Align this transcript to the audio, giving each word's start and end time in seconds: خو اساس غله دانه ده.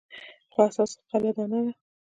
خو 0.51 0.59
اساس 0.69 0.91
غله 1.09 1.31
دانه 1.37 1.59
ده. 1.65 1.71